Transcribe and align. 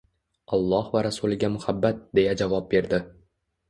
“Alloh 0.57 0.87
va 0.95 1.03
rasuliga 1.09 1.53
muhabbat!” 1.59 2.03
deya 2.23 2.37
javob 2.45 2.71
berdi 2.77 3.07